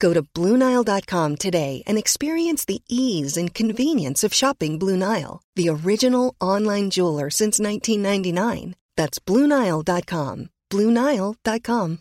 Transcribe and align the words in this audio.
Go 0.00 0.12
to 0.12 0.22
BlueNile.com 0.22 1.36
today 1.36 1.82
and 1.86 1.96
experience 1.98 2.64
the 2.64 2.82
ease 2.88 3.36
and 3.36 3.54
convenience 3.54 4.24
of 4.24 4.34
shopping 4.34 4.78
Blue 4.78 4.96
Nile, 4.96 5.42
the 5.54 5.68
original 5.68 6.34
online 6.40 6.90
jeweler 6.90 7.30
since 7.30 7.60
1999. 7.60 8.74
That's 8.96 9.18
BlueNile.com. 9.20 10.50
BlueNile.com. 10.70 11.98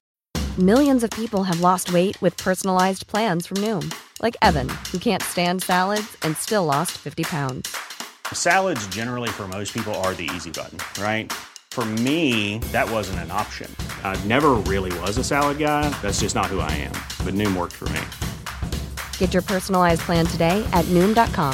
Millions 0.57 1.03
of 1.03 1.11
people 1.11 1.43
have 1.43 1.61
lost 1.61 1.93
weight 1.93 2.19
with 2.19 2.35
personalized 2.37 3.05
plans 3.05 3.45
from 3.45 3.57
Noom, 3.57 3.93
like 4.23 4.35
Evan, 4.41 4.69
who 4.91 4.97
can't 4.97 5.21
stand 5.21 5.61
salads 5.61 6.17
and 6.23 6.35
still 6.35 6.65
lost 6.65 6.93
50 6.97 7.23
pounds. 7.25 7.77
Salads, 8.33 8.85
generally, 8.87 9.29
for 9.29 9.47
most 9.47 9.71
people, 9.71 9.93
are 10.01 10.15
the 10.15 10.29
easy 10.35 10.49
button, 10.49 10.79
right? 10.99 11.31
For 11.77 11.85
me, 12.01 12.57
that 12.71 12.89
wasn't 12.89 13.19
an 13.19 13.29
option. 13.29 13.69
I 14.03 14.19
never 14.25 14.55
really 14.65 14.91
was 15.01 15.19
a 15.19 15.23
salad 15.23 15.59
guy. 15.59 15.87
That's 16.01 16.21
just 16.21 16.33
not 16.33 16.47
who 16.47 16.59
I 16.59 16.71
am. 16.71 16.95
But 17.23 17.35
Noom 17.35 17.55
worked 17.55 17.75
for 17.75 17.87
me. 17.89 18.01
Get 19.19 19.31
your 19.31 19.43
personalized 19.43 20.01
plan 20.01 20.25
today 20.25 20.65
at 20.73 20.85
Noom.com. 20.85 21.53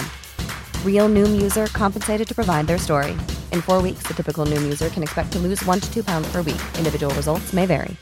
Real 0.85 1.09
Noom 1.09 1.41
user 1.41 1.67
compensated 1.73 2.25
to 2.25 2.33
provide 2.33 2.67
their 2.67 2.77
story. 2.77 3.11
In 3.51 3.59
four 3.59 3.81
weeks, 3.81 4.03
the 4.07 4.13
typical 4.13 4.45
Noom 4.45 4.61
user 4.63 4.87
can 4.87 5.03
expect 5.03 5.33
to 5.33 5.39
lose 5.39 5.61
one 5.65 5.81
to 5.81 5.93
two 5.93 6.05
pounds 6.05 6.31
per 6.31 6.41
week. 6.41 6.63
Individual 6.77 7.13
results 7.15 7.51
may 7.51 7.65
vary. 7.65 7.97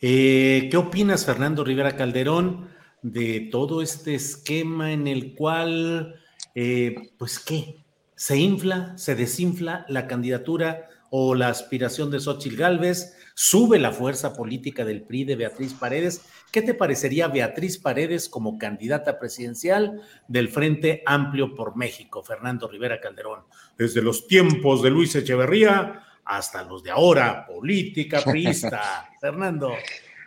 Eh, 0.00 0.68
¿Qué 0.70 0.76
opinas, 0.76 1.24
Fernando 1.24 1.64
Rivera 1.64 1.96
Calderón, 1.96 2.68
de 3.02 3.48
todo 3.50 3.82
este 3.82 4.14
esquema 4.14 4.92
en 4.92 5.08
el 5.08 5.34
cual, 5.34 6.14
eh, 6.54 7.10
pues, 7.18 7.40
¿qué? 7.40 7.83
Se 8.16 8.36
infla, 8.36 8.96
se 8.96 9.14
desinfla 9.14 9.84
la 9.88 10.06
candidatura 10.06 10.88
o 11.10 11.34
la 11.34 11.48
aspiración 11.48 12.10
de 12.10 12.18
Xochitl 12.18 12.56
Gálvez, 12.56 13.16
sube 13.34 13.78
la 13.78 13.92
fuerza 13.92 14.34
política 14.34 14.84
del 14.84 15.02
PRI 15.02 15.24
de 15.24 15.36
Beatriz 15.36 15.74
Paredes. 15.74 16.22
¿Qué 16.50 16.62
te 16.62 16.74
parecería 16.74 17.28
Beatriz 17.28 17.78
Paredes 17.78 18.28
como 18.28 18.58
candidata 18.58 19.18
presidencial 19.18 20.02
del 20.26 20.48
Frente 20.48 21.02
Amplio 21.06 21.54
por 21.54 21.76
México, 21.76 22.22
Fernando 22.22 22.66
Rivera 22.68 23.00
Calderón? 23.00 23.44
Desde 23.78 24.02
los 24.02 24.26
tiempos 24.26 24.82
de 24.82 24.90
Luis 24.90 25.14
Echeverría 25.14 26.02
hasta 26.24 26.64
los 26.64 26.82
de 26.82 26.90
ahora, 26.90 27.46
política 27.46 28.20
priista. 28.22 29.10
Fernando. 29.20 29.72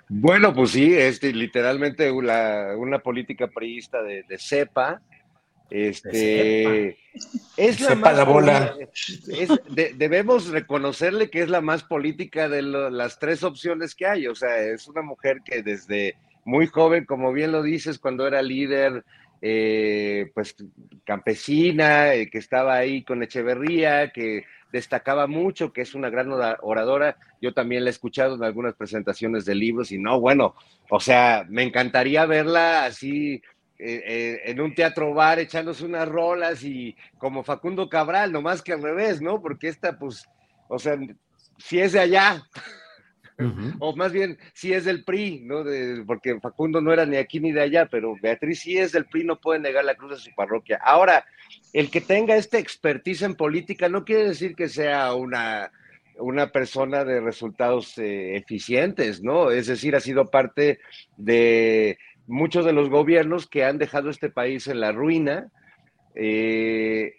Bueno, 0.09 0.53
pues 0.53 0.71
sí, 0.71 0.93
es 0.93 1.21
literalmente 1.21 2.09
una, 2.11 2.77
una 2.77 2.99
política 2.99 3.47
priista 3.47 4.01
de, 4.01 4.23
de 4.23 4.37
cepa, 4.37 5.01
este, 5.69 6.97
es 7.57 7.81
la, 7.81 7.95
más, 7.95 8.25
bola. 8.25 8.75
debemos 9.95 10.47
reconocerle 10.49 11.29
que 11.29 11.41
es 11.41 11.49
la 11.49 11.61
más 11.61 11.83
política 11.83 12.47
de 12.47 12.61
las 12.61 13.19
tres 13.19 13.43
opciones 13.43 13.95
que 13.95 14.05
hay. 14.05 14.27
O 14.27 14.35
sea, 14.35 14.57
es 14.59 14.87
una 14.87 15.01
mujer 15.01 15.41
que 15.43 15.63
desde 15.63 16.15
muy 16.45 16.67
joven, 16.67 17.05
como 17.05 17.33
bien 17.33 17.51
lo 17.51 17.61
dices, 17.61 17.99
cuando 17.99 18.25
era 18.25 18.41
líder, 18.41 19.03
eh, 19.41 20.31
pues 20.33 20.55
campesina, 21.03 22.13
eh, 22.13 22.29
que 22.29 22.37
estaba 22.37 22.75
ahí 22.75 23.03
con 23.03 23.21
Echeverría, 23.21 24.11
que 24.11 24.45
destacaba 24.71 25.27
mucho, 25.27 25.73
que 25.73 25.81
es 25.81 25.93
una 25.93 26.09
gran 26.09 26.31
oradora. 26.31 27.17
Yo 27.41 27.53
también 27.53 27.83
la 27.83 27.89
he 27.89 27.91
escuchado 27.91 28.35
en 28.35 28.43
algunas 28.43 28.75
presentaciones 28.75 29.45
de 29.45 29.55
libros 29.55 29.91
y 29.91 29.97
no, 29.97 30.19
bueno, 30.19 30.55
o 30.89 30.99
sea, 30.99 31.45
me 31.49 31.63
encantaría 31.63 32.25
verla 32.25 32.85
así 32.85 33.41
eh, 33.79 34.01
eh, 34.05 34.41
en 34.45 34.59
un 34.59 34.73
teatro 34.73 35.13
bar 35.13 35.39
echándose 35.39 35.85
unas 35.85 36.07
rolas 36.07 36.63
y 36.63 36.95
como 37.17 37.43
Facundo 37.43 37.89
Cabral, 37.89 38.31
nomás 38.31 38.61
que 38.61 38.73
al 38.73 38.81
revés, 38.81 39.21
¿no? 39.21 39.41
Porque 39.41 39.67
esta, 39.67 39.97
pues, 39.97 40.27
o 40.67 40.79
sea, 40.79 40.97
si 41.57 41.79
es 41.79 41.91
de 41.93 41.99
allá, 41.99 42.43
o 43.79 43.95
más 43.95 44.11
bien, 44.11 44.39
si 44.53 44.73
es 44.73 44.85
del 44.85 45.03
PRI, 45.03 45.41
¿no? 45.41 45.63
porque 46.07 46.39
Facundo 46.39 46.81
no 46.81 46.91
era 46.91 47.05
ni 47.05 47.17
aquí 47.17 47.39
ni 47.39 47.51
de 47.51 47.61
allá, 47.61 47.85
pero 47.85 48.15
Beatriz 48.19 48.61
sí 48.61 48.77
es 48.77 48.91
del 48.91 49.05
PRI, 49.05 49.25
no 49.25 49.39
puede 49.39 49.59
negar 49.59 49.85
la 49.85 49.95
cruz 49.95 50.11
de 50.11 50.17
su 50.29 50.35
parroquia. 50.35 50.79
Ahora, 50.83 51.23
el 51.71 51.91
que 51.91 52.01
tenga 52.01 52.35
esta 52.35 52.57
expertise 52.57 53.21
en 53.21 53.35
política 53.35 53.89
no 53.89 54.05
quiere 54.05 54.29
decir 54.29 54.55
que 54.55 54.69
sea 54.69 55.13
una, 55.13 55.71
una 56.17 56.51
persona 56.51 57.03
de 57.03 57.21
resultados 57.21 57.97
eh, 57.99 58.35
eficientes, 58.37 59.21
¿no? 59.21 59.51
Es 59.51 59.67
decir, 59.67 59.95
ha 59.95 59.99
sido 59.99 60.31
parte 60.31 60.79
de 61.15 61.99
muchos 62.27 62.65
de 62.65 62.73
los 62.73 62.89
gobiernos 62.89 63.47
que 63.47 63.63
han 63.63 63.77
dejado 63.77 64.09
este 64.09 64.29
país 64.29 64.67
en 64.67 64.81
la 64.81 64.91
ruina. 64.91 65.49
Eh, 66.13 67.13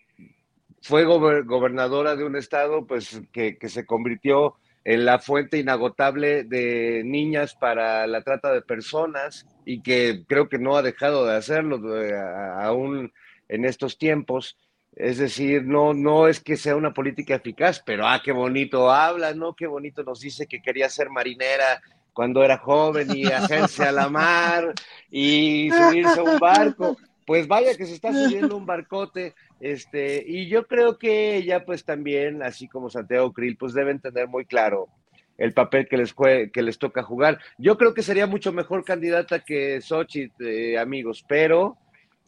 fue 0.83 1.05
gobernadora 1.05 2.15
de 2.15 2.25
un 2.25 2.37
estado 2.37 2.87
pues, 2.87 3.21
que, 3.33 3.57
se 3.69 3.85
convirtió 3.85 4.55
en 4.85 5.05
la 5.05 5.19
fuente 5.19 5.59
inagotable 5.59 6.45
de 6.45 7.03
niñas 7.05 7.55
para 7.55 8.07
la 8.07 8.23
trata 8.23 8.53
de 8.53 8.63
personas 8.63 9.47
y 9.65 9.83
que 9.83 10.25
creo 10.27 10.49
que 10.49 10.59
no 10.59 10.77
ha 10.77 10.83
dejado 10.83 11.27
de 11.27 11.37
hacerlo 11.37 12.01
eh, 12.01 12.15
aún 12.17 13.13
en 13.49 13.65
estos 13.65 13.99
tiempos. 13.99 14.57
Es 14.95 15.19
decir, 15.19 15.65
no, 15.65 15.95
no 15.95 16.27
es 16.27 16.41
que 16.41 16.57
sea 16.57 16.75
una 16.75 16.95
política 16.95 17.37
eficaz, 17.37 17.83
pero 17.85 18.07
ah, 18.07 18.21
qué 18.25 18.33
bonito 18.33 18.91
habla, 18.91 19.35
¿no? 19.35 19.55
Qué 19.55 19.67
bonito 19.67 20.03
nos 20.03 20.21
dice 20.21 20.47
que 20.47 20.63
quería 20.63 20.89
ser 20.89 21.11
marinera 21.11 21.83
cuando 22.19 22.43
era 22.43 22.59
joven 22.59 23.17
y 23.17 23.27
hacerse 23.27 23.85
a 23.85 23.93
la 23.93 24.09
mar 24.09 24.75
y 25.09 25.71
subirse 25.71 26.19
a 26.19 26.25
un 26.25 26.41
barco. 26.41 26.97
Pues 27.25 27.47
vaya 27.47 27.77
que 27.77 27.87
se 27.87 27.95
está 27.95 28.13
subiendo 28.13 28.57
un 28.57 28.67
barcote, 28.67 29.37
este, 29.61 30.25
y 30.27 30.49
yo 30.49 30.67
creo 30.67 30.99
que 30.99 31.37
ella, 31.37 31.65
pues 31.65 31.85
también, 31.85 32.43
así 32.43 32.67
como 32.67 32.91
Santiago 32.91 33.33
Krill, 33.33 33.57
pues 33.57 33.73
deben 33.73 34.01
tener 34.01 34.27
muy 34.27 34.47
claro 34.47 34.89
el 35.37 35.53
papel 35.53 35.87
que 35.87 35.97
les, 35.97 36.13
que 36.13 36.63
les 36.63 36.79
toca 36.81 37.05
jugar. 37.05 37.39
Yo 37.57 37.79
creo 37.79 37.95
que 37.95 38.03
sería 38.03 38.27
mucho 38.27 38.53
mejor 38.53 38.85
candidata 38.85 39.39
que 39.45 39.81
Xochitl, 39.81 40.45
eh, 40.45 40.77
amigos, 40.77 41.25
pero 41.29 41.77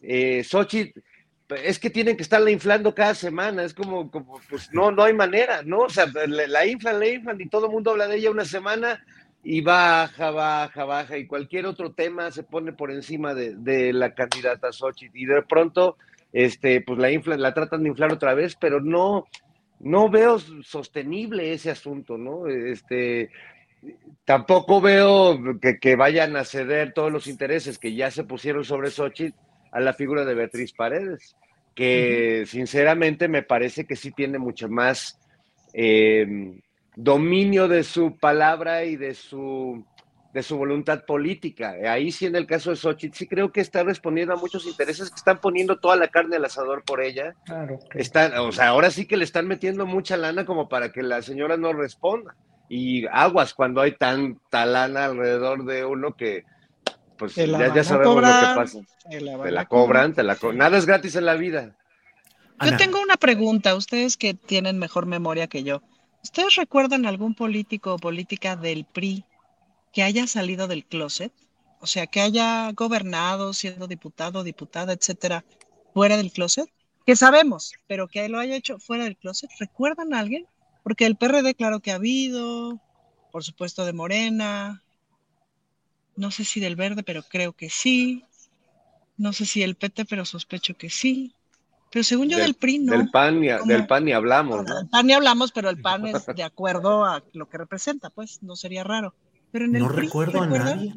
eh, 0.01 0.41
Xochitl 0.45 1.01
es 1.49 1.79
que 1.79 1.89
tienen 1.89 2.15
que 2.15 2.23
estarla 2.23 2.49
inflando 2.49 2.95
cada 2.95 3.13
semana, 3.13 3.65
es 3.65 3.73
como, 3.73 4.09
como 4.09 4.39
pues 4.49 4.69
no, 4.71 4.89
no 4.89 5.03
hay 5.03 5.13
manera, 5.13 5.63
¿no? 5.63 5.79
O 5.79 5.89
sea, 5.89 6.05
la 6.05 6.65
inflan, 6.65 6.97
la 6.97 7.07
inflan 7.09 7.41
y 7.41 7.49
todo 7.49 7.65
el 7.65 7.73
mundo 7.73 7.91
habla 7.91 8.07
de 8.07 8.15
ella 8.15 8.31
una 8.31 8.45
semana 8.45 9.03
y 9.43 9.61
baja, 9.61 10.31
baja, 10.31 10.85
baja, 10.85 11.17
y 11.17 11.25
cualquier 11.25 11.65
otro 11.65 11.93
tema 11.93 12.31
se 12.31 12.43
pone 12.43 12.73
por 12.73 12.91
encima 12.91 13.33
de, 13.33 13.91
la 13.93 14.13
candidata 14.13 14.71
Xochitl, 14.71 15.17
y 15.17 15.25
de 15.25 15.41
pronto, 15.41 15.97
este, 16.31 16.81
pues 16.81 16.99
la 16.99 17.11
infla, 17.11 17.37
la 17.37 17.53
tratan 17.53 17.83
de 17.83 17.89
inflar 17.89 18.11
otra 18.11 18.33
vez, 18.35 18.55
pero 18.55 18.79
no, 18.81 19.25
no 19.79 20.09
veo 20.09 20.37
sostenible 20.39 21.53
ese 21.53 21.71
asunto, 21.71 22.17
¿no? 22.17 22.47
Este, 22.47 23.31
tampoco 24.25 24.79
veo 24.79 25.39
que, 25.59 25.95
vayan 25.95 26.35
a 26.35 26.45
ceder 26.45 26.93
todos 26.93 27.11
los 27.11 27.25
intereses 27.25 27.79
que 27.79 27.95
ya 27.95 28.11
se 28.11 28.23
pusieron 28.23 28.63
sobre 28.63 28.91
Xochitl 28.91 29.35
a 29.71 29.79
la 29.79 29.93
figura 29.93 30.23
de 30.23 30.35
Beatriz 30.35 30.71
Paredes, 30.73 31.35
que 31.73 32.43
sinceramente 32.45 33.27
me 33.27 33.41
parece 33.41 33.85
que 33.85 33.95
sí 33.95 34.11
tiene 34.11 34.37
mucho 34.37 34.69
más 34.69 35.19
eh, 35.73 36.59
dominio 36.95 37.67
de 37.67 37.83
su 37.83 38.17
palabra 38.17 38.85
y 38.85 38.95
de 38.95 39.13
su, 39.13 39.85
de 40.33 40.43
su 40.43 40.57
voluntad 40.57 41.05
política. 41.05 41.75
Ahí 41.87 42.11
sí, 42.11 42.25
en 42.25 42.35
el 42.35 42.45
caso 42.45 42.69
de 42.69 42.75
Xochitl, 42.75 43.17
sí 43.17 43.27
creo 43.27 43.51
que 43.51 43.61
está 43.61 43.83
respondiendo 43.83 44.33
a 44.33 44.37
muchos 44.37 44.65
intereses 44.65 45.09
que 45.09 45.15
están 45.15 45.39
poniendo 45.39 45.79
toda 45.79 45.95
la 45.95 46.07
carne 46.07 46.37
al 46.37 46.45
asador 46.45 46.83
por 46.83 47.01
ella. 47.01 47.35
Claro. 47.45 47.79
Están, 47.95 48.37
o 48.37 48.51
sea, 48.51 48.69
ahora 48.69 48.91
sí 48.91 49.05
que 49.05 49.17
le 49.17 49.23
están 49.23 49.47
metiendo 49.47 49.85
mucha 49.85 50.17
lana 50.17 50.45
como 50.45 50.69
para 50.69 50.91
que 50.91 51.03
la 51.03 51.21
señora 51.21 51.57
no 51.57 51.73
responda. 51.73 52.35
Y 52.69 53.05
aguas 53.07 53.53
cuando 53.53 53.81
hay 53.81 53.97
tanta 53.97 54.65
lana 54.65 55.05
alrededor 55.05 55.65
de 55.65 55.83
uno 55.83 56.15
que, 56.15 56.45
pues 57.17 57.35
ya, 57.35 57.83
sabemos 57.83 58.15
lo 58.15 58.21
que 58.21 58.55
pasa. 58.55 58.79
Te 59.09 59.19
la, 59.19 59.65
cobran, 59.65 60.13
te 60.13 60.23
la 60.23 60.37
cobran. 60.37 60.57
Nada 60.57 60.77
es 60.77 60.85
gratis 60.85 61.15
en 61.15 61.25
la 61.25 61.35
vida. 61.35 61.75
Yo 62.63 62.77
tengo 62.77 63.01
una 63.01 63.17
pregunta, 63.17 63.75
ustedes 63.75 64.15
que 64.17 64.33
tienen 64.33 64.79
mejor 64.79 65.05
memoria 65.05 65.47
que 65.47 65.63
yo. 65.63 65.81
¿Ustedes 66.23 66.55
recuerdan 66.55 67.05
algún 67.05 67.35
político 67.35 67.93
o 67.93 67.99
política 67.99 68.55
del 68.55 68.85
PRI 68.85 69.25
que 69.91 70.03
haya 70.03 70.27
salido 70.27 70.67
del 70.67 70.85
closet? 70.85 71.33
O 71.79 71.87
sea, 71.87 72.07
que 72.07 72.21
haya 72.21 72.71
gobernado, 72.73 73.53
siendo 73.53 73.87
diputado, 73.87 74.43
diputada, 74.43 74.93
etcétera, 74.93 75.45
fuera 75.93 76.17
del 76.17 76.31
closet? 76.31 76.69
Que 77.05 77.15
sabemos, 77.15 77.73
pero 77.87 78.07
que 78.07 78.29
lo 78.29 78.39
haya 78.39 78.55
hecho 78.55 78.79
fuera 78.79 79.05
del 79.05 79.17
closet. 79.17 79.49
¿Recuerdan 79.59 80.13
a 80.13 80.19
alguien? 80.19 80.47
Porque 80.83 81.05
el 81.05 81.17
PRD, 81.17 81.55
claro 81.55 81.79
que 81.79 81.91
ha 81.91 81.95
habido, 81.95 82.79
por 83.31 83.43
supuesto, 83.43 83.85
de 83.85 83.93
Morena. 83.93 84.83
no 86.15 86.31
sé 86.31 86.45
si 86.45 86.59
del 86.59 86.75
verde, 86.75 87.03
pero 87.03 87.23
creo 87.23 87.53
que 87.53 87.69
sí, 87.69 88.23
no 89.17 89.33
sé 89.33 89.45
si 89.45 89.63
el 89.63 89.75
PT, 89.75 90.05
pero 90.05 90.25
sospecho 90.25 90.75
que 90.75 90.89
sí. 90.89 91.35
Pero 91.91 92.03
según 92.03 92.29
yo 92.29 92.37
del, 92.37 92.53
PRI 92.53 92.79
no. 92.79 92.97
Del 92.97 93.09
PAN, 93.09 93.41
del 93.41 93.85
PAN 93.85 94.05
ni 94.05 94.13
hablamos, 94.13 94.65
¿no? 94.65 94.75
Del 94.75 94.89
PAN 94.89 95.07
ni 95.07 95.13
hablamos, 95.13 95.51
pero 95.51 95.69
el 95.69 95.81
PAN 95.81 96.07
es 96.07 96.25
de 96.35 96.43
acuerdo 96.43 97.05
a 97.05 97.23
lo 97.33 97.49
que 97.49 97.57
representa, 97.57 98.09
pues 98.09 98.41
no 98.41 98.55
sería 98.55 98.83
raro. 98.83 99.13
Pero 99.51 99.65
en 99.65 99.75
el 99.75 99.81
no 99.81 99.89
recuerdo 99.89 100.41
a 100.41 100.47
nadie. 100.47 100.95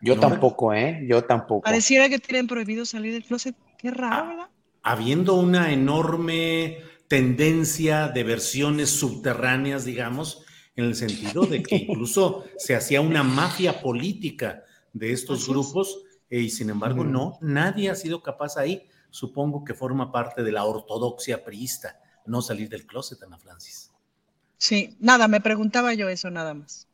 Yo 0.00 0.18
tampoco, 0.20 0.72
¿eh? 0.72 1.04
Yo 1.08 1.24
tampoco. 1.24 1.62
Pareciera 1.62 2.08
que 2.08 2.18
tienen 2.18 2.46
prohibido 2.46 2.84
salir 2.84 3.12
del 3.12 3.24
closet. 3.24 3.56
Qué 3.76 3.90
raro, 3.90 4.16
ah, 4.16 4.28
¿verdad? 4.28 4.46
Habiendo 4.82 5.34
una 5.34 5.72
enorme 5.72 6.78
tendencia 7.08 8.08
de 8.08 8.22
versiones 8.22 8.90
subterráneas, 8.90 9.84
digamos, 9.84 10.44
en 10.76 10.84
el 10.84 10.94
sentido 10.94 11.46
de 11.46 11.62
que 11.62 11.76
incluso 11.88 12.44
se 12.56 12.76
hacía 12.76 13.00
una 13.00 13.22
mafia 13.22 13.80
política 13.80 14.62
de 14.92 15.12
estos 15.12 15.48
grupos 15.48 16.02
eh, 16.30 16.40
y 16.40 16.50
sin 16.50 16.70
embargo 16.70 17.04
no, 17.04 17.38
nadie 17.40 17.90
ha 17.90 17.94
sido 17.94 18.22
capaz 18.22 18.56
ahí. 18.56 18.88
Supongo 19.16 19.64
que 19.64 19.72
forma 19.72 20.12
parte 20.12 20.42
de 20.42 20.52
la 20.52 20.66
ortodoxia 20.66 21.42
priista, 21.42 21.98
no 22.26 22.42
salir 22.42 22.68
del 22.68 22.86
closet, 22.86 23.22
Ana 23.22 23.38
Francis. 23.38 23.90
Sí, 24.58 24.94
nada, 25.00 25.26
me 25.26 25.40
preguntaba 25.40 25.94
yo 25.94 26.10
eso 26.10 26.30
nada 26.30 26.52
más. 26.52 26.86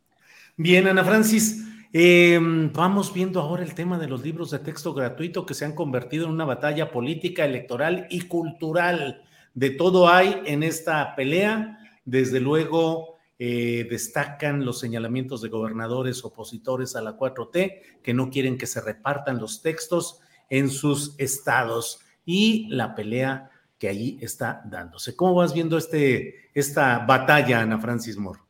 Bien, 0.57 0.87
Ana 0.87 1.03
Francis, 1.03 1.65
em, 1.93 2.73
vamos 2.73 3.13
viendo 3.13 3.41
ahora 3.41 3.65
el 3.65 3.75
tema 3.75 3.99
de 3.99 4.07
los 4.07 4.23
libros 4.23 4.53
de 4.53 4.61
texto 4.61 4.95
gratuito 4.95 5.45
que 5.45 5.55
se 5.55 5.65
han 5.65 5.75
convertido 5.75 6.27
en 6.27 6.31
una 6.31 6.45
batalla 6.45 6.93
política, 6.93 7.45
electoral 7.45 8.07
y 8.09 8.21
cultural. 8.29 9.25
De 9.53 9.71
todo 9.71 10.09
hay 10.09 10.43
en 10.45 10.63
esta 10.63 11.17
pelea. 11.17 11.77
Desde 12.05 12.39
luego, 12.39 13.17
eh, 13.41 13.85
destacan 13.91 14.65
los 14.65 14.79
señalamientos 14.79 15.43
de 15.43 15.49
gobernadores 15.49 16.25
opositores 16.25 16.95
a 16.95 17.03
la 17.03 17.17
4T 17.17 18.01
que 18.01 18.15
no 18.15 18.31
quieren 18.31 18.59
que 18.59 18.69
se 18.69 18.81
repartan 18.81 19.41
los 19.41 19.61
textos 19.61 20.21
en 20.51 20.71
sus 20.71 21.17
estados 21.19 21.99
y 22.25 22.67
la 22.69 22.95
pelea 22.95 23.51
que 23.79 23.89
allí 23.89 24.19
está 24.21 24.63
dándose. 24.65 25.17
¿Cómo 25.17 25.35
vas 25.35 25.53
viendo 25.53 25.77
este, 25.77 26.51
esta 26.55 27.01
batalla, 27.01 27.61
Ana 27.61 27.79
Francis 27.79 28.17
Moore? 28.17 28.41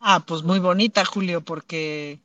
Ah, 0.00 0.24
pues 0.24 0.42
muy 0.42 0.60
bonita, 0.60 1.04
Julio, 1.04 1.40
porque 1.40 2.20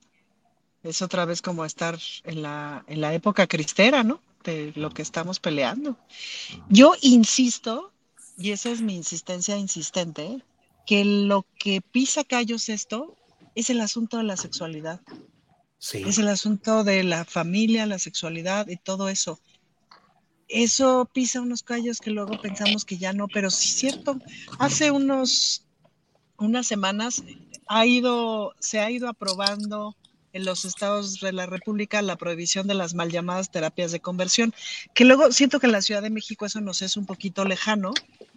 es 0.83 1.01
otra 1.01 1.25
vez 1.25 1.41
como 1.41 1.65
estar 1.65 1.97
en 2.23 2.43
la, 2.43 2.83
en 2.87 3.01
la 3.01 3.13
época 3.13 3.47
cristera, 3.47 4.03
¿no? 4.03 4.19
De 4.43 4.73
lo 4.75 4.91
que 4.91 5.01
estamos 5.01 5.39
peleando. 5.39 5.97
Yo 6.69 6.93
insisto, 7.01 7.91
y 8.37 8.51
esa 8.51 8.69
es 8.69 8.81
mi 8.81 8.95
insistencia 8.95 9.57
insistente, 9.57 10.43
que 10.85 11.05
lo 11.05 11.45
que 11.57 11.81
pisa 11.81 12.23
callos 12.23 12.69
esto 12.69 13.15
es 13.55 13.69
el 13.69 13.81
asunto 13.81 14.17
de 14.17 14.23
la 14.23 14.37
sexualidad. 14.37 15.01
Sí. 15.79 16.03
Es 16.05 16.17
el 16.17 16.27
asunto 16.27 16.83
de 16.83 17.03
la 17.03 17.25
familia, 17.25 17.85
la 17.85 17.99
sexualidad 17.99 18.67
y 18.67 18.77
todo 18.77 19.09
eso. 19.09 19.39
Eso 20.55 21.09
pisa 21.11 21.41
unos 21.41 21.63
callos 21.63 21.99
que 21.99 22.11
luego 22.11 22.39
pensamos 22.39 22.85
que 22.85 22.99
ya 22.99 23.11
no, 23.11 23.27
pero 23.27 23.49
sí 23.49 23.69
es 23.69 23.75
cierto. 23.75 24.19
Hace 24.59 24.91
unos 24.91 25.65
unas 26.37 26.67
semanas 26.67 27.23
ha 27.67 27.87
ido, 27.87 28.53
se 28.59 28.79
ha 28.79 28.91
ido 28.91 29.09
aprobando 29.09 29.95
en 30.31 30.45
los 30.45 30.63
estados 30.63 31.19
de 31.19 31.33
la 31.33 31.47
República 31.47 32.03
la 32.03 32.17
prohibición 32.17 32.67
de 32.67 32.75
las 32.75 32.93
mal 32.93 33.11
llamadas 33.11 33.49
terapias 33.49 33.91
de 33.91 33.99
conversión, 33.99 34.53
que 34.93 35.05
luego 35.05 35.31
siento 35.31 35.59
que 35.59 35.65
en 35.65 35.71
la 35.71 35.81
Ciudad 35.81 36.03
de 36.03 36.11
México 36.11 36.45
eso 36.45 36.61
nos 36.61 36.83
es 36.83 36.97
un 36.97 37.07
poquito 37.07 37.45
lejano, 37.45 37.91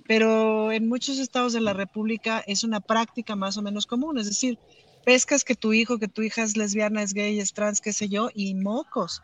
pero 0.06 0.72
en 0.72 0.88
muchos 0.88 1.18
estados 1.18 1.52
de 1.52 1.60
la 1.60 1.74
República 1.74 2.42
es 2.46 2.64
una 2.64 2.80
práctica 2.80 3.36
más 3.36 3.58
o 3.58 3.62
menos 3.62 3.84
común, 3.84 4.18
es 4.18 4.26
decir, 4.26 4.58
pescas 5.04 5.44
que 5.44 5.54
tu 5.54 5.74
hijo, 5.74 5.98
que 5.98 6.08
tu 6.08 6.22
hija 6.22 6.42
es 6.42 6.56
lesbiana, 6.56 7.02
es 7.02 7.12
gay, 7.12 7.40
es 7.40 7.52
trans, 7.52 7.82
qué 7.82 7.92
sé 7.92 8.08
yo, 8.08 8.30
y 8.34 8.54
mocos. 8.54 9.22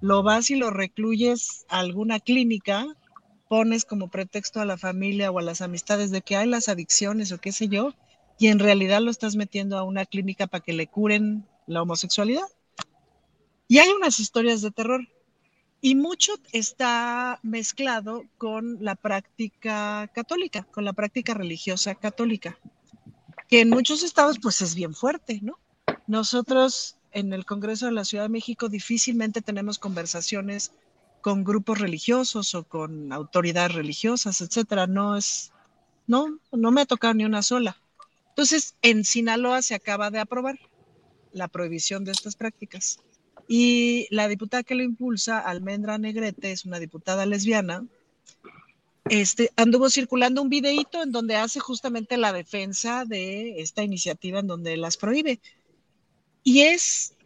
Lo 0.00 0.22
vas 0.22 0.50
y 0.50 0.56
lo 0.56 0.70
recluyes 0.70 1.64
a 1.68 1.78
alguna 1.78 2.20
clínica, 2.20 2.86
pones 3.48 3.84
como 3.84 4.08
pretexto 4.08 4.60
a 4.60 4.64
la 4.64 4.76
familia 4.76 5.30
o 5.30 5.38
a 5.38 5.42
las 5.42 5.60
amistades 5.60 6.10
de 6.10 6.22
que 6.22 6.36
hay 6.36 6.48
las 6.48 6.68
adicciones 6.68 7.32
o 7.32 7.38
qué 7.38 7.52
sé 7.52 7.68
yo, 7.68 7.94
y 8.38 8.48
en 8.48 8.58
realidad 8.58 9.00
lo 9.00 9.10
estás 9.10 9.36
metiendo 9.36 9.78
a 9.78 9.84
una 9.84 10.04
clínica 10.04 10.46
para 10.46 10.62
que 10.64 10.72
le 10.72 10.86
curen 10.86 11.46
la 11.66 11.82
homosexualidad. 11.82 12.46
Y 13.68 13.78
hay 13.78 13.90
unas 13.90 14.18
historias 14.18 14.60
de 14.60 14.70
terror. 14.70 15.08
Y 15.80 15.94
mucho 15.94 16.32
está 16.52 17.38
mezclado 17.42 18.24
con 18.38 18.78
la 18.82 18.94
práctica 18.94 20.10
católica, 20.14 20.64
con 20.64 20.84
la 20.84 20.94
práctica 20.94 21.34
religiosa 21.34 21.94
católica, 21.94 22.58
que 23.48 23.60
en 23.60 23.68
muchos 23.68 24.02
estados 24.02 24.38
pues 24.40 24.62
es 24.62 24.74
bien 24.74 24.94
fuerte, 24.94 25.40
¿no? 25.42 25.58
Nosotros 26.06 26.96
en 27.14 27.32
el 27.32 27.46
Congreso 27.46 27.86
de 27.86 27.92
la 27.92 28.04
Ciudad 28.04 28.24
de 28.24 28.28
México 28.28 28.68
difícilmente 28.68 29.40
tenemos 29.40 29.78
conversaciones 29.78 30.72
con 31.22 31.42
grupos 31.42 31.78
religiosos 31.78 32.54
o 32.54 32.64
con 32.64 33.10
autoridades 33.12 33.72
religiosas, 33.72 34.42
etcétera. 34.42 34.86
No 34.86 35.16
es, 35.16 35.52
no, 36.06 36.38
no 36.52 36.70
me 36.70 36.82
ha 36.82 36.86
tocado 36.86 37.14
ni 37.14 37.24
una 37.24 37.42
sola. 37.42 37.78
Entonces, 38.28 38.74
en 38.82 39.04
Sinaloa 39.04 39.62
se 39.62 39.74
acaba 39.74 40.10
de 40.10 40.18
aprobar 40.18 40.58
la 41.32 41.48
prohibición 41.48 42.04
de 42.04 42.12
estas 42.12 42.36
prácticas. 42.36 42.98
Y 43.48 44.06
la 44.10 44.28
diputada 44.28 44.64
que 44.64 44.74
lo 44.74 44.82
impulsa, 44.82 45.38
Almendra 45.38 45.98
Negrete, 45.98 46.52
es 46.52 46.64
una 46.64 46.78
diputada 46.78 47.26
lesbiana, 47.26 47.86
este, 49.08 49.50
anduvo 49.56 49.90
circulando 49.90 50.40
un 50.42 50.48
videíto 50.48 51.02
en 51.02 51.12
donde 51.12 51.36
hace 51.36 51.60
justamente 51.60 52.16
la 52.16 52.32
defensa 52.32 53.04
de 53.04 53.60
esta 53.60 53.82
iniciativa 53.82 54.40
en 54.40 54.46
donde 54.46 54.76
las 54.76 54.96
prohíbe. 54.96 55.40
Y 56.44 56.60
es 56.60 57.16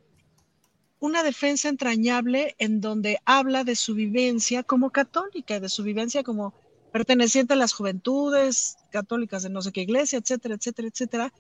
una 1.01 1.23
defensa 1.23 1.69
entrañable 1.69 2.55
en 2.59 2.81
donde 2.81 3.19
habla 3.25 3.65
de 3.65 3.77
su 3.77 3.95
vivencia 3.95 4.63
como 4.63 4.91
católica, 4.91 5.61
de 5.61 5.69
su 5.69 5.83
vivencia 5.83 6.23
como 6.23 6.55
perteneciente 6.93 7.53
a 7.53 7.57
las 7.57 7.73
juventudes 7.73 8.79
católicas 8.91 9.43
de 9.43 9.51
no 9.51 9.61
sé 9.61 9.73
qué 9.73 9.83
iglesia, 9.83 10.19
etcétera, 10.19 10.55
etcétera, 10.55 10.89
etcétera, 10.89 11.33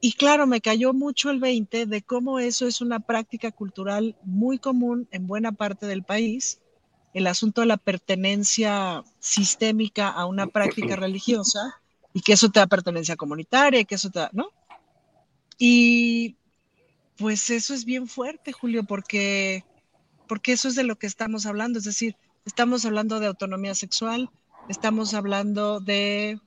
y 0.00 0.14
claro, 0.14 0.46
me 0.46 0.62
cayó 0.62 0.94
mucho 0.94 1.30
el 1.30 1.40
20 1.40 1.84
de 1.84 2.02
cómo 2.02 2.38
eso 2.38 2.66
es 2.66 2.80
una 2.80 3.00
práctica 3.00 3.50
cultural 3.52 4.16
muy 4.22 4.58
común 4.58 5.06
en 5.10 5.26
buena 5.26 5.52
parte 5.52 5.86
del 5.86 6.02
país, 6.02 6.60
el 7.12 7.26
asunto 7.26 7.60
de 7.60 7.66
la 7.66 7.76
pertenencia 7.76 9.04
sistémica 9.18 10.08
a 10.08 10.24
una 10.24 10.46
práctica 10.46 10.96
religiosa 10.96 11.82
y 12.14 12.22
que 12.22 12.32
eso 12.32 12.48
te 12.48 12.60
da 12.60 12.66
pertenencia 12.66 13.16
comunitaria, 13.16 13.84
que 13.84 13.96
eso 13.96 14.10
te 14.10 14.20
da, 14.20 14.30
¿no? 14.32 14.48
Y 15.58 16.36
pues 17.20 17.50
eso 17.50 17.74
es 17.74 17.84
bien 17.84 18.08
fuerte, 18.08 18.52
Julio, 18.52 18.82
porque, 18.82 19.64
porque 20.26 20.52
eso 20.52 20.68
es 20.68 20.74
de 20.74 20.84
lo 20.84 20.96
que 20.96 21.06
estamos 21.06 21.46
hablando, 21.46 21.78
es 21.78 21.84
decir, 21.84 22.16
estamos 22.46 22.84
hablando 22.84 23.20
de 23.20 23.26
autonomía 23.26 23.74
sexual, 23.74 24.30
estamos 24.68 25.14
hablando 25.14 25.80
de 25.80 26.40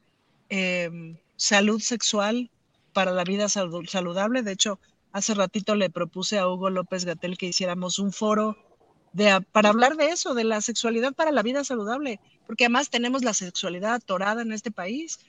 em, 0.50 1.18
salud 1.38 1.80
sexual, 1.80 2.50
para 2.94 3.12
la 3.12 3.24
vida 3.24 3.50
saludable. 3.50 4.44
De 4.44 4.52
hecho, 4.52 4.80
hace 5.12 5.34
ratito 5.34 5.76
le 5.76 5.90
propuse 5.90 6.38
a 6.40 6.48
Hugo 6.48 6.70
López 6.70 7.06
Gatel 7.06 7.38
que 7.38 7.48
hiciéramos 7.48 8.00
un 8.00 8.14
foro 8.14 8.58
para 9.52 9.70
hablar 9.70 9.96
de 9.96 10.08
eso, 10.08 10.34
de 10.34 10.44
la 10.44 10.62
sexualidad 10.62 11.14
para 11.14 11.32
la 11.32 11.44
vida 11.44 11.64
saludable, 11.64 12.20
porque 12.48 12.66
además 12.66 12.90
tenemos 12.90 13.24
la 13.24 13.36
sexualidad 13.36 13.94
atorada 13.94 14.42
en 14.42 14.52
este 14.52 14.72
país. 14.72 15.20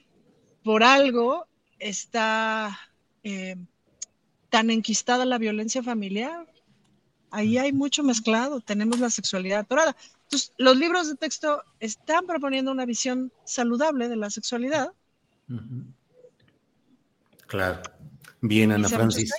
Por 0.63 0.83
algo 0.83 1.47
está 1.79 2.79
eh, 3.25 3.57
tan 4.55 4.71
enquistada 4.71 5.25
la 5.25 5.37
violencia 5.37 5.83
familiar. 5.83 6.47
Ahí 7.33 7.59
hay 7.59 7.73
mucho 7.73 8.05
mezclado, 8.05 8.61
tenemos 8.61 9.01
la 9.01 9.11
sexualidad 9.11 9.59
atorada. 9.59 9.97
Entonces, 10.23 10.53
los 10.59 10.77
libros 10.77 11.09
de 11.09 11.17
texto 11.17 11.65
están 11.81 12.25
proponiendo 12.25 12.71
una 12.71 12.87
visión 12.87 13.33
saludable 13.43 14.09
de 14.09 14.15
la 14.15 14.31
sexualidad. 14.31 14.93
Claro. 17.49 17.83
Bien, 18.43 18.71
Ana 18.71 18.89
Francis. 18.89 19.35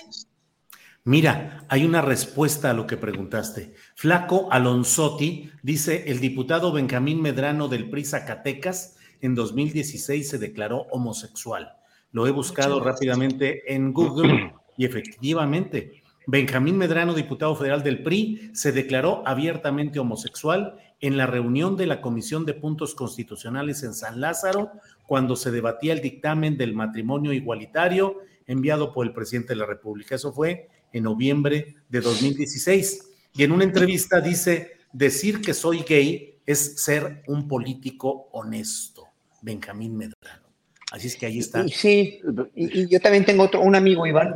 Mira, 1.04 1.64
hay 1.70 1.86
una 1.86 2.02
respuesta 2.02 2.68
a 2.68 2.74
lo 2.74 2.86
que 2.86 2.98
preguntaste. 2.98 3.74
Flaco 3.94 4.52
Alonsotti 4.52 5.50
dice, 5.62 6.10
el 6.10 6.20
diputado 6.20 6.72
Benjamín 6.72 7.22
Medrano 7.22 7.68
del 7.68 7.88
PRI 7.88 8.04
Zacatecas 8.04 8.98
en 9.22 9.34
2016 9.34 10.28
se 10.28 10.36
declaró 10.36 10.82
homosexual. 10.90 11.74
Lo 12.12 12.26
he 12.26 12.32
buscado 12.32 12.80
rápidamente 12.80 13.72
en 13.72 13.94
Google 13.94 14.52
y 14.76 14.84
efectivamente, 14.84 16.02
Benjamín 16.26 16.76
Medrano, 16.76 17.14
diputado 17.14 17.54
federal 17.54 17.82
del 17.82 18.02
PRI, 18.02 18.50
se 18.52 18.72
declaró 18.72 19.22
abiertamente 19.26 19.98
homosexual 19.98 20.76
en 21.00 21.16
la 21.16 21.26
reunión 21.26 21.76
de 21.76 21.86
la 21.86 22.00
Comisión 22.00 22.44
de 22.44 22.54
Puntos 22.54 22.94
Constitucionales 22.94 23.82
en 23.82 23.94
San 23.94 24.20
Lázaro, 24.20 24.72
cuando 25.06 25.36
se 25.36 25.50
debatía 25.50 25.92
el 25.92 26.00
dictamen 26.00 26.56
del 26.56 26.74
matrimonio 26.74 27.32
igualitario 27.32 28.18
enviado 28.46 28.92
por 28.92 29.06
el 29.06 29.12
presidente 29.12 29.50
de 29.50 29.60
la 29.60 29.66
República. 29.66 30.14
Eso 30.14 30.32
fue 30.32 30.68
en 30.92 31.04
noviembre 31.04 31.76
de 31.88 32.00
2016. 32.00 33.10
Y 33.34 33.44
en 33.44 33.52
una 33.52 33.64
entrevista 33.64 34.20
dice, 34.20 34.78
decir 34.92 35.40
que 35.40 35.54
soy 35.54 35.84
gay 35.86 36.38
es 36.46 36.82
ser 36.82 37.22
un 37.26 37.46
político 37.46 38.28
honesto, 38.32 39.08
Benjamín 39.42 39.96
Medrano. 39.96 40.45
Así 40.92 41.08
es 41.08 41.16
que 41.16 41.26
ahí 41.26 41.38
está. 41.38 41.66
sí, 41.66 42.20
y, 42.54 42.88
yo 42.88 43.00
también 43.00 43.24
tengo 43.24 43.42
otro, 43.44 43.60
un 43.60 43.74
amigo, 43.74 44.06
Iván 44.06 44.32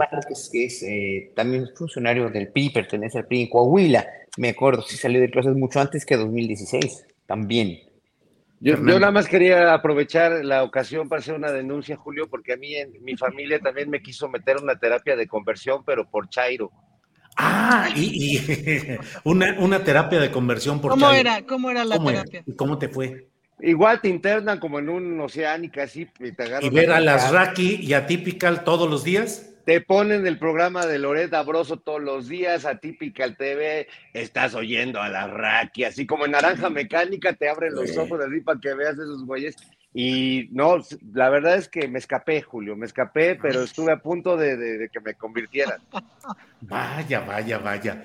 que 0.53 0.65
es, 0.65 0.83
eh, 0.83 1.33
también 1.37 1.69
funcionario 1.77 2.29
del 2.29 2.49
PRI, 2.49 2.71
pertenece 2.71 3.19
al 3.19 3.27
PRI 3.27 3.43
en 3.43 3.49
Coahuila. 3.49 4.07
Me 4.37 4.49
acuerdo, 4.51 4.83
sí 4.83 4.97
salió 4.97 5.21
de 5.21 5.31
clases 5.31 5.55
mucho 5.55 5.81
antes 5.81 6.05
que 6.05 6.17
2016, 6.17 7.07
también. 7.27 7.79
Yo, 8.63 8.77
nada 8.77 9.11
más 9.11 9.27
quería 9.27 9.73
aprovechar 9.73 10.45
la 10.45 10.65
ocasión 10.65 11.09
para 11.09 11.21
hacer 11.21 11.35
una 11.35 11.51
denuncia, 11.51 11.97
Julio, 11.97 12.29
porque 12.29 12.53
a 12.53 12.57
mí 12.57 12.75
en 12.75 12.93
mi 13.03 13.17
familia 13.17 13.59
también 13.59 13.89
me 13.89 14.03
quiso 14.03 14.29
meter 14.29 14.59
una 14.59 14.79
terapia 14.79 15.17
de 15.17 15.27
conversión, 15.27 15.83
pero 15.87 16.11
por 16.11 16.29
Chairo. 16.29 16.71
Ah, 17.37 17.89
y, 17.97 18.39
una, 19.25 19.57
una, 19.61 19.83
terapia 19.83 20.21
de 20.21 20.31
conversión 20.31 20.79
por 20.81 20.91
¿Cómo 20.91 21.11
era? 21.11 21.47
¿Cómo 21.47 21.71
era 21.71 21.85
la 21.85 21.99
terapia? 22.05 22.43
¿Y 22.45 22.55
cómo 22.55 22.77
te 22.77 22.91
fue? 22.91 23.30
Igual 23.63 24.01
te 24.01 24.09
internan 24.09 24.59
como 24.59 24.79
en 24.79 24.89
un 24.89 25.21
oceánica 25.21 25.85
así 25.85 26.09
y 26.19 26.33
te 26.33 26.43
agarran. 26.45 26.65
¿Y 26.65 26.75
ver 26.75 26.91
a 26.93 27.01
las 27.01 27.31
Raki 27.31 27.77
y 27.83 27.93
a 27.93 28.07
Typical 28.07 28.65
todos 28.65 28.89
los 28.89 29.05
días? 29.05 29.47
Te 29.65 29.81
ponen 29.81 30.27
el 30.27 30.39
programa 30.39 30.87
de 30.87 30.99
Loret 30.99 31.33
Abroso 31.35 31.79
todos 31.79 32.01
los 32.01 32.29
días, 32.29 32.65
a 32.65 32.79
Typical 32.79 33.37
TV, 33.37 33.87
estás 34.15 34.55
oyendo 34.55 35.01
a 35.01 35.09
la 35.09 35.27
Raki, 35.27 35.85
así 35.85 36.07
como 36.07 36.25
en 36.25 36.33
Naranja 36.33 36.71
Mecánica 36.71 37.35
te 37.35 37.49
abren 37.49 37.75
los 37.75 37.97
ojos 37.97 38.21
así 38.21 38.41
para 38.41 38.59
que 38.59 38.75
veas 38.75 38.95
esos 38.95 39.25
güeyes. 39.25 39.57
Y 39.93 40.49
no, 40.53 40.79
la 41.13 41.29
verdad 41.31 41.57
es 41.57 41.69
que 41.69 41.89
me 41.89 41.99
escapé, 41.99 42.43
Julio, 42.43 42.77
me 42.77 42.87
escapé, 42.87 43.35
pero 43.35 43.63
estuve 43.63 43.93
a 43.93 43.99
punto 43.99 44.37
de, 44.37 44.57
de 44.57 44.89
que 44.89 45.01
me 45.01 45.15
convirtieran. 45.15 45.81
Vaya, 46.63 47.21
vaya, 47.21 47.59
vaya. 47.59 48.05